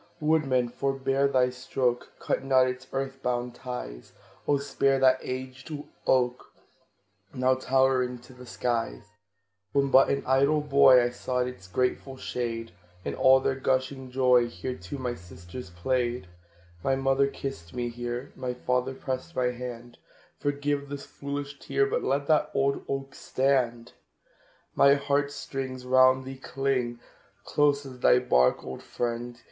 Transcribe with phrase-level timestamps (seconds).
[0.19, 2.13] Woodman, forebear thy stroke!
[2.17, 4.13] Cut not its earth bound ties;
[4.47, 5.71] Oh, spare that aged
[6.07, 6.43] oak,
[7.35, 9.03] Now towering to the skies!
[9.73, 12.71] When but an idle boy, I sought its grateful shade;
[13.05, 16.25] In all their gushing joy Here, too, my sisters played.
[16.83, 19.99] My mother kissed me here; My father pressed my hand
[20.39, 23.93] Forgive this foolish tear, But let that old oak stand.
[24.73, 26.99] My heart strings round thee cling,
[27.45, 29.39] Close as thy bark, old friend!